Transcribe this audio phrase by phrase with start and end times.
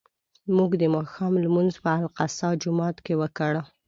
[0.57, 3.53] موږ د ماښام لمونځ په الاقصی جومات کې وکړ.